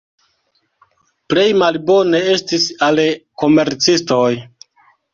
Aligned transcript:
Plej 1.33 1.43
malbone 1.63 2.23
estis 2.33 2.67
al 2.89 3.05
komercistoj. 3.45 4.29